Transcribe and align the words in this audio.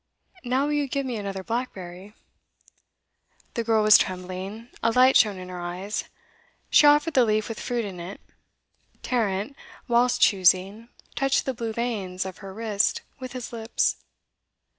'Now 0.43 0.65
will 0.65 0.73
you 0.73 0.87
give 0.87 1.05
me 1.05 1.17
another 1.17 1.43
blackberry?' 1.43 2.15
The 3.53 3.63
girl 3.63 3.83
was 3.83 3.99
trembling; 3.99 4.69
a 4.81 4.89
light 4.91 5.15
shone 5.15 5.37
in 5.37 5.49
her 5.49 5.59
eyes. 5.61 6.05
She 6.71 6.87
offered 6.87 7.13
the 7.13 7.23
leaf 7.23 7.47
with 7.47 7.59
fruit 7.59 7.85
in 7.85 7.99
it; 7.99 8.19
Tarrant, 9.03 9.55
whilst 9.87 10.19
choosing, 10.19 10.89
touched 11.13 11.45
the 11.45 11.53
blue 11.53 11.71
veins 11.71 12.25
of 12.25 12.39
her 12.39 12.51
wrist 12.51 13.03
with 13.19 13.33
his 13.33 13.53
lips. 13.53 13.97